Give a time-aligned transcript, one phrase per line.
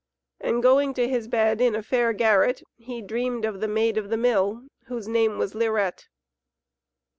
[0.39, 4.09] And going to his bed in a fair garret he dreamed of the Maid of
[4.09, 6.07] the Mill, whose name was Lirette.